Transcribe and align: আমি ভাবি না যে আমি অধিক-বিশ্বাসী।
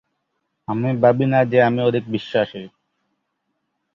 আমি 0.67 0.89
ভাবি 1.01 1.25
না 1.25 1.39
যে 1.45 1.57
আমি 1.61 1.79
অধিক-বিশ্বাসী। 1.81 2.63